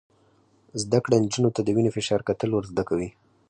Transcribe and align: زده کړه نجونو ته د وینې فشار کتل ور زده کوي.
زده 0.81 0.99
کړه 1.03 1.15
نجونو 1.23 1.49
ته 1.55 1.61
د 1.63 1.69
وینې 1.75 1.91
فشار 1.95 2.21
کتل 2.27 2.49
ور 2.51 2.65
زده 2.71 2.83
کوي. 2.89 3.09